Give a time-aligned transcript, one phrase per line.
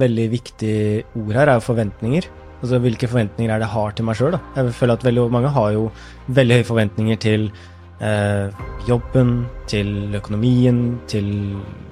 [0.00, 0.76] veldig viktig
[1.22, 2.28] ord her er forventninger.
[2.62, 4.36] Altså hvilke forventninger er det jeg har til meg sjøl.
[4.56, 5.88] Jeg føler at veldig mange har jo
[6.38, 7.50] veldig høye forventninger til
[8.00, 9.34] eh, jobben,
[9.70, 10.80] til økonomien,
[11.10, 11.28] til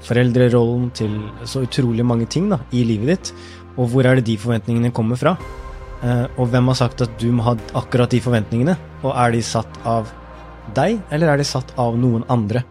[0.04, 3.34] foreldrerollen, til så utrolig mange ting da, i livet ditt.
[3.76, 5.36] Og hvor er det de forventningene kommer fra?
[6.04, 8.76] Eh, og hvem har sagt at du må ha akkurat de forventningene?
[9.04, 10.10] Og er de satt av
[10.76, 12.64] deg, eller er de satt av noen andre?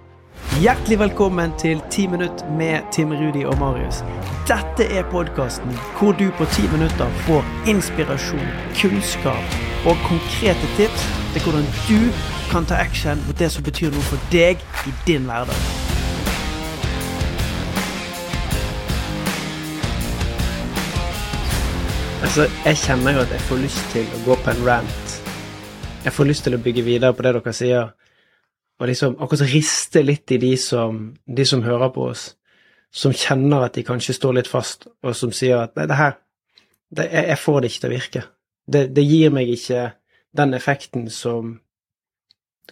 [0.51, 4.03] Hjertelig velkommen til 10 minutt med Tim Rudi og Marius.
[4.47, 8.49] Dette er podkasten hvor du på 10 minutter får inspirasjon,
[8.81, 9.55] kunnskap
[9.87, 12.11] og konkrete tips til hvordan du
[12.51, 15.63] kan ta action mot det som betyr noe for deg i din hverdag.
[22.23, 25.19] Altså, jeg kjenner jo at jeg får lyst til å gå på en rant.
[26.05, 27.91] Jeg får lyst til å bygge videre på det dere sier,
[28.79, 32.31] og liksom akkurat riste litt i de som, de som hører på oss,
[32.93, 36.15] som kjenner at de kanskje står litt fast, og som sier at nei, det her
[36.93, 38.23] det, jeg, jeg, får det ikke til å virke.
[38.73, 39.83] Det, det, gir meg ikke
[40.37, 41.55] den effekten som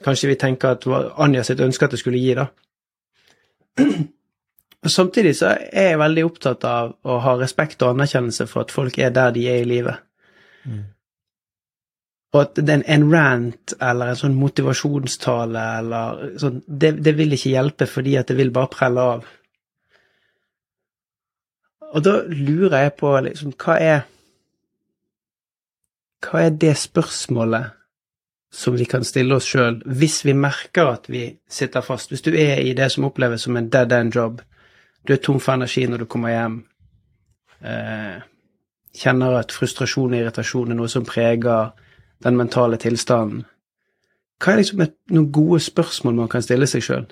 [0.05, 0.85] kanskje vi tenker at
[1.21, 2.47] Anja sitt ønske at det skulle gi, da.
[4.81, 8.73] Og Samtidig så er jeg veldig opptatt av å ha respekt og anerkjennelse for at
[8.73, 10.01] folk er der de er i livet.
[10.65, 10.87] Mm.
[12.31, 17.51] Og at en, en rant eller en sånn motivasjonstale eller sånn, det, det, vil ikke
[17.51, 19.25] hjelpe fordi at det vil bare prelle av.
[21.91, 24.01] Og da lurer jeg på liksom, hva er
[26.21, 27.71] Hva er det spørsmålet
[28.53, 32.13] som vi kan stille oss sjøl hvis vi merker at vi sitter fast?
[32.13, 34.43] Hvis du er i det som oppleves som en dead end job,
[35.01, 36.59] du er tom for energi når du kommer hjem.
[37.65, 38.21] Eh,
[39.01, 41.71] kjenner at frustrasjon og irritasjon er noe som preger
[42.23, 43.45] den mentale tilstanden.
[44.41, 47.09] Hva er liksom et, noen gode spørsmål man kan stille seg sjøl?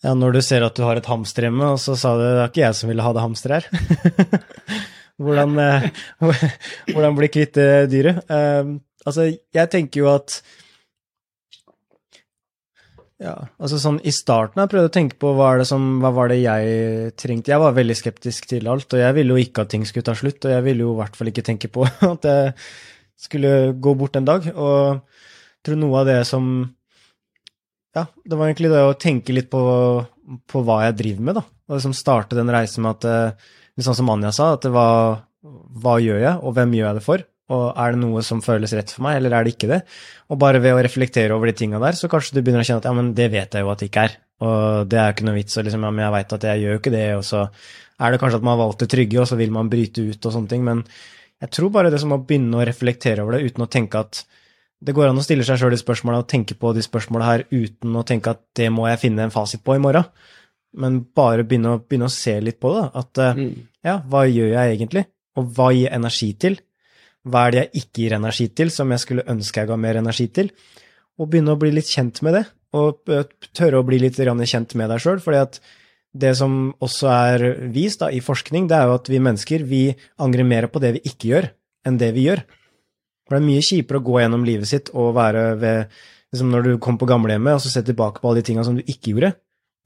[0.00, 2.30] Ja, når du ser at du har et hamster hjemme, og så sa du det
[2.38, 4.46] er ikke jeg som ville ha det hamsteret her.
[5.20, 5.90] hvordan, eh,
[6.94, 7.60] hvordan bli kvitt
[7.92, 8.22] dyret?
[8.32, 10.40] Uh, altså, jeg tenker jo at
[13.20, 16.38] ja, altså sånn I starten jeg prøvde å tenke på hva, som, hva var det
[16.40, 17.52] jeg trengte.
[17.52, 20.14] Jeg var veldig skeptisk til alt, og jeg ville jo ikke at ting skulle ta
[20.16, 20.46] slutt.
[20.46, 22.54] Og jeg ville jo i hvert fall ikke tenke på at jeg
[23.20, 24.48] skulle gå bort en dag.
[24.54, 26.50] Og jeg tror noe av det som
[27.96, 29.60] Ja, det var egentlig det å tenke litt på,
[30.48, 31.44] på hva jeg driver med, da.
[31.68, 33.48] Og liksom starte den reisen med at
[33.80, 37.04] Sånn som Anja sa, at det var Hva gjør jeg, og hvem gjør jeg det
[37.04, 37.22] for?
[37.50, 39.80] Og er det noe som føles rett for meg, eller er det ikke det?
[40.30, 42.82] Og bare ved å reflektere over de tinga der, så kanskje du begynner å kjenne
[42.84, 44.18] at ja, men det vet jeg jo at det ikke er.
[44.46, 46.62] Og det er jo ikke noe vits, og liksom, ja, men jeg veit at jeg
[46.62, 47.46] gjør jo ikke det, og så
[48.00, 50.28] er det kanskje at man har valgt det trygge, og så vil man bryte ut
[50.30, 50.62] og sånne ting.
[50.64, 50.84] Men
[51.42, 54.22] jeg tror bare det som å begynne å reflektere over det uten å tenke at
[54.80, 57.44] det går an å stille seg sjøl de spørsmåla og tenke på de spørsmåla her
[57.50, 60.06] uten å tenke at det må jeg finne en fasit på i morgen.
[60.80, 62.86] Men bare begynne å, begynne å se litt på det.
[62.96, 63.52] At eh, mm.
[63.84, 65.04] ja, hva gjør jeg egentlig?
[65.36, 66.56] Og hva gir energi til?
[67.28, 69.98] Hva er det jeg ikke gir energi til, som jeg skulle ønske jeg ga mer
[70.00, 70.48] energi til?
[71.20, 73.02] Og begynne å bli litt kjent med det, og
[73.56, 75.20] tørre å bli litt kjent med deg sjøl.
[75.20, 75.60] fordi at
[76.12, 79.82] det som også er vist da, i forskning, det er jo at vi mennesker vi
[80.18, 81.50] angrer mer på det vi ikke gjør,
[81.86, 82.42] enn det vi gjør.
[83.26, 86.00] For det er mye kjipere å gå gjennom livet sitt og være ved
[86.30, 88.76] liksom Når du kom på gamlehjemmet og så se tilbake på alle de tinga som
[88.78, 89.32] du ikke gjorde.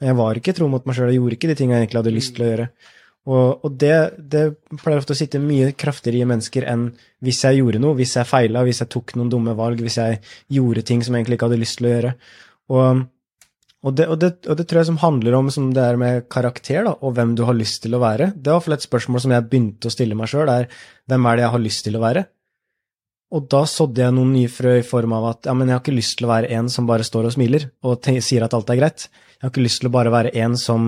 [0.05, 2.13] Jeg var ikke tro mot meg sjøl, jeg gjorde ikke de tinga jeg egentlig hadde
[2.13, 2.67] lyst til å gjøre.
[3.25, 4.43] Og, og det, det,
[4.83, 6.91] pleier ofte å sitte mye kraftigere i mennesker enn
[7.25, 10.19] hvis jeg gjorde noe, hvis jeg feila, hvis jeg tok noen dumme valg, hvis jeg
[10.53, 12.13] gjorde ting som jeg egentlig ikke hadde lyst til å gjøre.
[12.75, 13.01] Og,
[13.81, 16.85] og, det, og det, det, tror jeg som handler om som det er med karakter,
[16.85, 18.35] da, og hvem du har lyst til å være.
[18.37, 20.69] Det er iallfall et spørsmål som jeg begynte å stille meg sjøl, er
[21.09, 22.27] hvem er det jeg har lyst til å være?
[23.35, 25.83] Og da sådde jeg noen nye frø i form av at ja, men jeg har
[25.83, 28.69] ikke lyst til å være en som bare står og smiler og sier at alt
[28.71, 29.07] er greit.
[29.35, 30.85] Jeg har ikke lyst til å bare være en som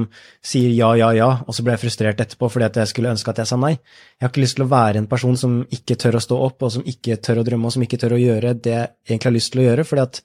[0.47, 3.33] sier ja, ja, ja, og så ble jeg frustrert etterpå fordi at jeg skulle ønske
[3.33, 3.73] at jeg sa nei.
[3.75, 6.63] Jeg har ikke lyst til å være en person som ikke tør å stå opp,
[6.63, 9.29] og som ikke tør å drømme, og som ikke tør å gjøre det jeg egentlig
[9.29, 10.23] har lyst til å gjøre, fordi at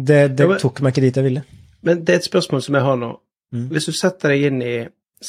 [0.00, 1.42] det, det ja, men, tok meg ikke dit jeg ville.
[1.84, 3.10] Men det er et spørsmål som jeg har nå.
[3.50, 3.66] Mm.
[3.74, 4.76] Hvis du setter deg inn i,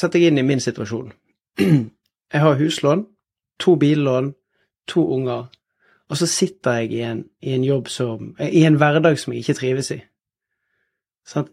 [0.06, 1.10] deg inn i min situasjon.
[2.32, 3.02] Jeg har huslån,
[3.60, 4.30] to billån,
[4.88, 5.50] to unger,
[6.10, 9.46] og så sitter jeg i en, i en jobb som I en hverdag som jeg
[9.46, 10.02] ikke trives i.
[11.28, 11.52] Sant?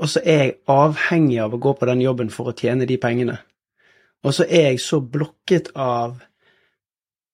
[0.00, 2.96] Og så er jeg avhengig av å gå på den jobben for å tjene de
[3.00, 3.38] pengene.
[4.24, 6.20] Og så er jeg så blokket av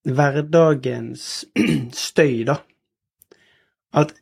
[0.06, 1.46] hverdagens
[2.06, 2.60] støy, da,
[3.96, 4.14] at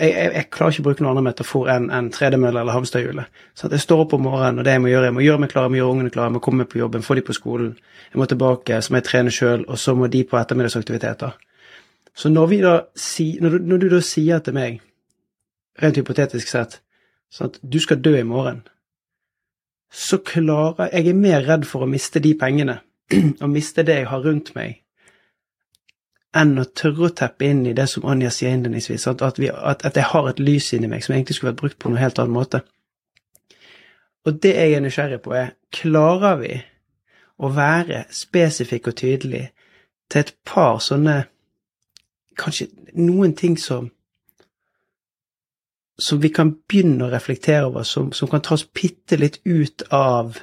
[0.00, 3.40] jeg, jeg, jeg, klarer ikke å bruke noen annen metafor enn en tredemølle eller hamsterhjulet.
[3.54, 5.42] Så at jeg står opp om morgenen, og det jeg må gjøre, jeg må gjøre
[5.44, 7.36] meg klar, jeg må gjøre ungene klare, jeg må komme på jobben, få de på
[7.36, 7.70] skolen,
[8.10, 11.36] jeg må tilbake, så må jeg trene sjøl, og så må de på ettermiddagsaktiviteter.
[12.16, 12.74] Så når, da,
[13.44, 14.80] når, du, når du da sier til meg
[15.80, 16.80] rent hypotetisk sett,
[17.30, 18.64] sånn at du skal dø i morgen,
[19.90, 22.80] så klarer Jeg er mer redd for å miste de pengene,
[23.42, 24.79] og miste det jeg har rundt meg,
[26.36, 29.84] enn å tørre å teppe inn i det som Anja sier innledningsvis, at, at, at,
[29.86, 32.20] at, jeg har et lys inni meg som egentlig skulle vært brukt på noe helt
[32.22, 32.62] annen måte.
[34.28, 36.52] Og det jeg er nysgjerrig på, er klarer vi
[37.40, 39.46] å være spesifikk og tydelig
[40.10, 41.22] til et par sånne
[42.40, 43.90] Kanskje noen ting som
[46.00, 49.84] som vi kan begynne å reflektere over, som, som kan ta oss bitte litt ut
[49.92, 50.38] av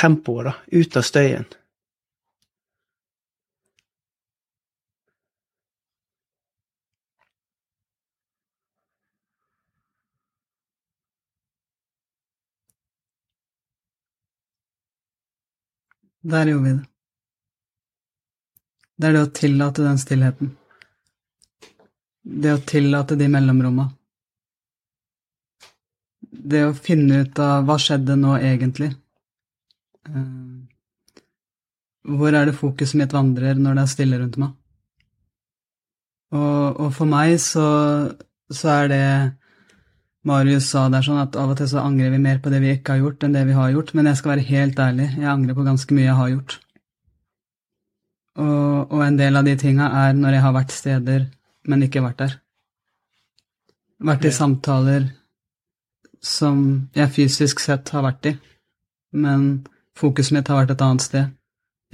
[0.00, 1.44] tempoet, da, ut av støyen.
[16.22, 16.86] Der gjorde vi det.
[18.96, 20.54] Det er det å tillate den stillheten.
[22.26, 23.90] Det å tillate de mellomromma.
[26.30, 28.94] Det å finne ut av hva skjedde nå egentlig.
[30.08, 30.56] Eh,
[32.06, 34.54] hvor er det fokuset mitt vandrer når det er stille rundt meg?
[36.34, 37.66] Og, og for meg så,
[38.50, 39.04] så, er det
[40.26, 42.72] Marius sa der sånn at av og til så angrer vi mer på det vi
[42.74, 43.92] ikke har gjort, enn det vi har gjort.
[43.94, 46.56] Men jeg skal være helt ærlig, jeg angrer på ganske mye jeg har gjort.
[48.36, 51.28] Og, og en del av de tinga er når jeg har vært steder,
[51.70, 52.34] men ikke vært der.
[54.10, 54.36] Vært i ja.
[54.36, 55.06] samtaler
[56.26, 56.58] som
[56.96, 58.32] jeg fysisk sett har vært i,
[59.16, 61.30] men fokuset mitt har vært et annet sted.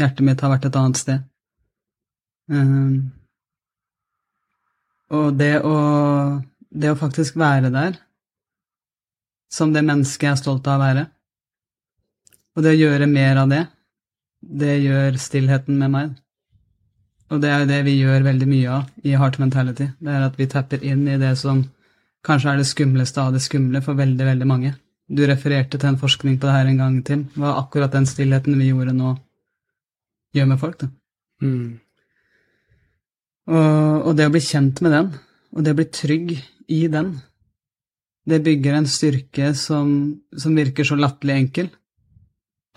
[0.01, 1.27] Hjertet mitt har vært et annet sted.
[2.49, 3.13] Um,
[5.13, 5.77] og det å,
[6.73, 8.01] det å faktisk være der
[9.53, 11.07] som det mennesket jeg er stolt av å være.
[12.57, 13.63] Og det å gjøre mer av det,
[14.43, 16.15] det gjør stillheten med meg.
[17.33, 19.89] Og det er jo det vi gjør veldig mye av i Heart Mentality.
[20.01, 21.63] Det er at vi tapper inn i det som
[22.27, 24.75] kanskje er det skumleste av det skumle for veldig, veldig mange.
[25.09, 27.25] Du refererte til en forskning på det her en gang, Tim.
[27.37, 29.15] Hva akkurat den stillheten vi gjorde nå,
[30.37, 30.91] gjør med folk, da.
[31.43, 31.81] Mm.
[33.53, 35.11] Og, og det å bli kjent med den,
[35.53, 36.35] og det å bli trygg
[36.73, 37.17] i den,
[38.29, 39.93] det bygger en styrke som,
[40.39, 41.71] som virker så latterlig enkel.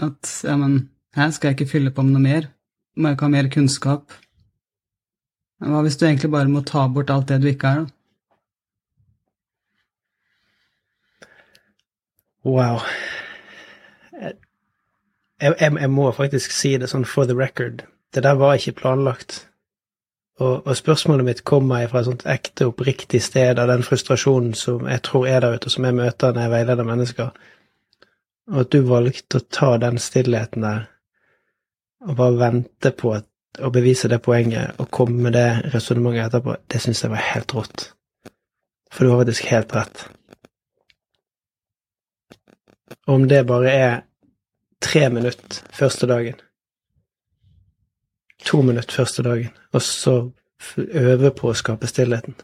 [0.02, 2.48] At ja, men her skal jeg ikke fylle på med noe mer.
[2.96, 4.16] Må jeg ikke ha mer kunnskap?
[5.66, 7.92] Hva hvis du egentlig bare må ta bort alt det du ikke er, da?
[12.46, 12.84] Wow.
[14.22, 14.34] Jeg,
[15.42, 17.82] jeg, jeg, må faktisk si det sånn for the record.
[18.14, 19.48] Det der var ikke planlagt.
[20.36, 24.84] Og, og, spørsmålet mitt kommer fra et sånt ekte, oppriktig sted av den frustrasjonen som
[24.90, 27.30] jeg tror er der ute, som jeg møter når jeg veileder mennesker.
[28.52, 30.84] Og at du valgte å ta den stillheten der,
[32.06, 33.30] og bare vente på at,
[33.64, 37.56] å bevise det poenget, og komme med det resonnementet etterpå, det syns jeg var helt
[37.56, 37.86] rått.
[38.92, 40.04] For du har faktisk helt rett.
[43.08, 43.96] Om det bare er
[44.84, 46.36] tre minutter første dagen,
[48.44, 50.18] to minutter første dagen, og så
[50.78, 52.36] øve på å skape stillheten.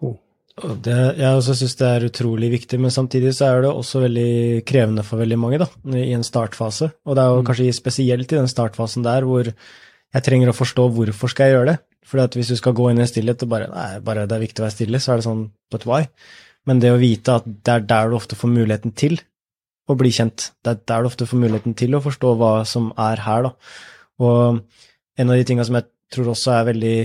[0.00, 0.18] Oh.
[0.54, 4.62] Det, jeg også syns det er utrolig viktig, men samtidig så er det også veldig
[4.68, 6.92] krevende for veldig mange da, i en startfase.
[7.04, 7.48] Og det er jo mm.
[7.50, 11.72] kanskje spesielt i den startfasen der hvor jeg trenger å forstå hvorfor skal jeg gjøre
[11.72, 11.78] det.
[12.04, 14.42] For hvis du skal gå inn i en stillhet og bare nei, bare det er
[14.44, 16.04] viktig å være stille, så er det sånn but why?
[16.68, 19.18] Men det å vite at det er der du ofte får muligheten til
[19.88, 20.50] å bli kjent.
[20.64, 23.52] Det er der du ofte får muligheten til å forstå hva som er her, da.
[24.24, 24.62] Og
[25.20, 26.96] en av de tinga som jeg tror også er veldig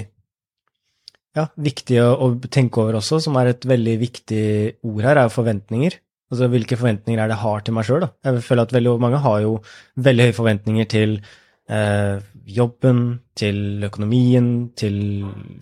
[1.38, 4.46] ja, viktig å, tenke over også, som er et veldig viktig
[4.88, 6.00] ord her, er forventninger.
[6.30, 8.12] Altså hvilke forventninger er det jeg har til meg sjøl, da.
[8.28, 9.54] Jeg føler at veldig mange har jo
[10.10, 11.16] veldig høye forventninger til
[11.70, 13.02] eh, jobben,
[13.38, 15.00] til økonomien, til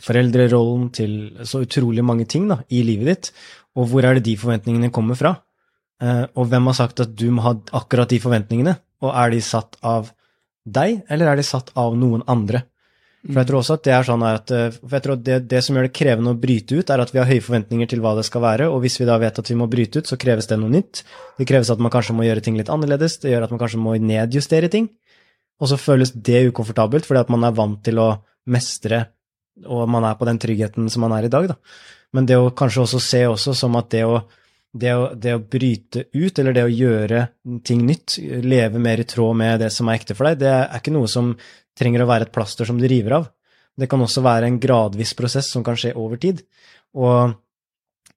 [0.03, 1.13] foreldrerollen, til
[1.47, 3.31] så utrolig mange ting da, i livet ditt.
[3.77, 5.35] Og hvor er det de forventningene kommer fra?
[6.03, 8.77] Eh, og hvem har sagt at du må ha akkurat de forventningene?
[9.05, 10.11] Og er de satt av
[10.67, 12.65] deg, eller er de satt av noen andre?
[13.27, 15.37] For jeg tror også at det er sånn at, eh, for jeg tror at det,
[15.51, 18.03] det, som gjør det krevende å bryte ut, er at vi har høye forventninger til
[18.03, 20.19] hva det skal være, og hvis vi da vet at vi må bryte ut, så
[20.21, 21.01] kreves det noe nytt.
[21.39, 23.81] Det kreves at man kanskje må gjøre ting litt annerledes, det gjør at man kanskje
[23.83, 24.87] må nedjustere ting.
[25.57, 28.09] Og så føles det ukomfortabelt fordi at man er vant til å
[28.53, 29.07] mestre,
[29.65, 31.57] og man er på den tryggheten som man er i dag, da.
[32.15, 34.21] Men det å kanskje også se også som at det å
[34.79, 37.23] det å, det å, bryte ut, eller det å gjøre
[37.67, 40.77] ting nytt, leve mer i tråd med det som er ekte for deg, det er
[40.79, 41.33] ikke noe som
[41.77, 43.27] trenger å være et plaster som du river av.
[43.77, 46.41] Det kan også være en gradvis prosess som kan skje over tid.
[46.97, 47.35] Og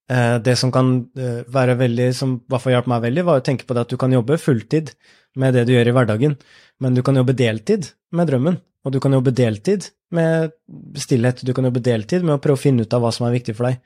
[0.08, 3.42] eh, det som kan eh, være veldig, som i hvert fall hjalp meg veldig, var
[3.42, 4.94] å tenke på det at du kan jobbe fulltid
[5.40, 6.38] med det du gjør i hverdagen,
[6.80, 8.56] men du kan jobbe deltid med drømmen.
[8.80, 10.54] Og du kan jobbe deltid med
[10.96, 13.36] stillhet, du kan jobbe deltid med å prøve å finne ut av hva som er
[13.36, 13.82] viktig for deg.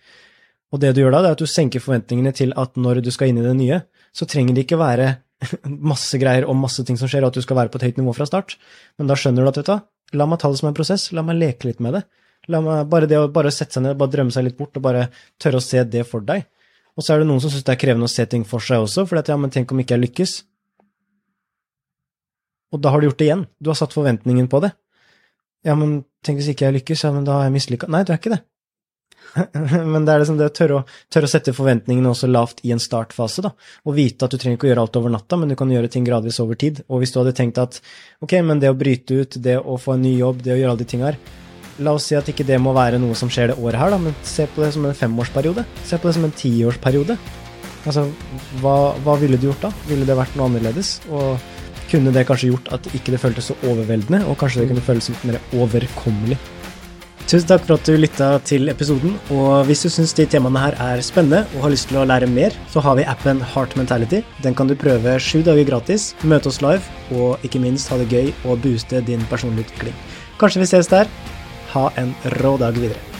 [0.74, 3.12] Og det du gjør da, det er at du senker forventningene til at når du
[3.14, 3.78] skal inn i det nye,
[4.14, 5.12] så trenger det ikke være
[5.92, 8.00] masse greier og masse ting som skjer, og at du skal være på et høyt
[8.00, 8.56] nivå fra start.
[8.98, 11.22] Men da skjønner du at, vet du, la meg ta det som en prosess, la
[11.26, 12.02] meg leke litt med det.
[12.50, 14.84] La meg, bare det å bare sette seg ned, bare drømme seg litt bort, og
[14.84, 15.06] bare
[15.40, 16.48] tørre å se det for deg.
[16.94, 18.82] Og så er det noen som syns det er krevende å se ting for seg
[18.84, 20.34] også, for at ja, men tenk om ikke jeg lykkes.
[22.74, 23.46] Og da har du gjort det igjen.
[23.62, 24.74] Du har satt forventningen på det.
[25.66, 27.88] Ja, men tenk hvis ikke jeg lykkes, ja, men da har jeg mislykka.
[27.90, 28.42] Nei, du er ikke det.
[29.92, 32.72] men det er liksom det å tørre, å tørre å sette forventningene også lavt i
[32.74, 33.54] en startfase, da.
[33.84, 35.90] Og vite at du trenger ikke å gjøre alt over natta, men du kan gjøre
[35.92, 36.84] ting gradvis over tid.
[36.88, 37.80] Og hvis du hadde tenkt at
[38.24, 40.76] ok, men det å bryte ut, det å få en ny jobb, det å gjøre
[40.76, 41.18] alle de tinga her
[41.82, 43.98] La oss si at ikke det må være noe som skjer det året her, da,
[43.98, 45.64] men se på det som en femårsperiode.
[45.82, 47.16] Se på det som en tiårsperiode.
[47.84, 48.04] Altså,
[48.62, 49.72] hva, hva ville du gjort da?
[49.88, 51.00] Ville det vært noe annerledes?
[51.10, 51.34] Og
[51.90, 55.10] kunne det kanskje gjort at ikke det føltes så overveldende, og kanskje det kunne føles
[55.10, 56.38] litt mer overkommelig?
[57.24, 60.74] Tusen takk for at du lytta til episoden, og hvis du syns de temaene her
[60.84, 64.20] er spennende og har lyst til å lære mer, så har vi appen Heart Mentality.
[64.44, 66.84] Den kan du prøve sju dager gratis, møte oss live,
[67.16, 69.96] og ikke minst ha det gøy og booste din personlige utvikling.
[70.36, 71.08] Kanskje vi ses der.
[71.72, 72.12] Ha en
[72.42, 73.13] rå dag videre.